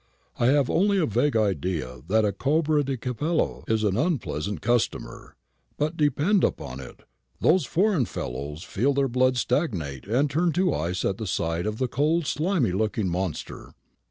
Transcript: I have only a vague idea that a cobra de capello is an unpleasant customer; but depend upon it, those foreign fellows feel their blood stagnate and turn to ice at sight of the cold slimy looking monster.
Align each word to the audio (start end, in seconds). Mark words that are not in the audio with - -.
I 0.39 0.47
have 0.47 0.67
only 0.67 0.97
a 0.97 1.05
vague 1.05 1.37
idea 1.37 2.01
that 2.07 2.25
a 2.25 2.31
cobra 2.31 2.83
de 2.83 2.97
capello 2.97 3.63
is 3.67 3.83
an 3.83 3.97
unpleasant 3.97 4.59
customer; 4.59 5.35
but 5.77 5.95
depend 5.95 6.43
upon 6.43 6.79
it, 6.79 7.01
those 7.39 7.67
foreign 7.67 8.05
fellows 8.05 8.63
feel 8.63 8.95
their 8.95 9.07
blood 9.07 9.37
stagnate 9.37 10.07
and 10.07 10.27
turn 10.27 10.53
to 10.53 10.73
ice 10.73 11.05
at 11.05 11.23
sight 11.27 11.67
of 11.67 11.77
the 11.77 11.87
cold 11.87 12.25
slimy 12.25 12.71
looking 12.71 13.09
monster. 13.09 13.75